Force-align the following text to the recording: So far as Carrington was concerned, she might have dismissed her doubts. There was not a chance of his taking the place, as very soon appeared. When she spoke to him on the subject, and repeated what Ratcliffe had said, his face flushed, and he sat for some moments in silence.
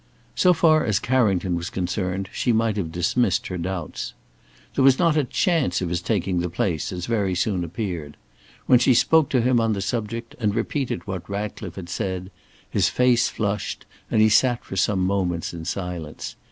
So 0.33 0.51
far 0.53 0.83
as 0.83 0.97
Carrington 0.97 1.53
was 1.55 1.69
concerned, 1.69 2.27
she 2.33 2.51
might 2.51 2.75
have 2.75 2.91
dismissed 2.91 3.45
her 3.49 3.57
doubts. 3.59 4.15
There 4.73 4.83
was 4.83 4.97
not 4.97 5.15
a 5.15 5.23
chance 5.23 5.79
of 5.79 5.89
his 5.89 6.01
taking 6.01 6.39
the 6.39 6.49
place, 6.49 6.91
as 6.91 7.05
very 7.05 7.35
soon 7.35 7.63
appeared. 7.63 8.17
When 8.65 8.79
she 8.79 8.95
spoke 8.95 9.29
to 9.29 9.41
him 9.41 9.59
on 9.59 9.73
the 9.73 9.79
subject, 9.81 10.33
and 10.39 10.55
repeated 10.55 11.05
what 11.05 11.29
Ratcliffe 11.29 11.75
had 11.75 11.87
said, 11.87 12.31
his 12.67 12.89
face 12.89 13.29
flushed, 13.29 13.85
and 14.09 14.21
he 14.23 14.29
sat 14.29 14.65
for 14.65 14.75
some 14.75 15.05
moments 15.05 15.53
in 15.53 15.65
silence. 15.65 16.35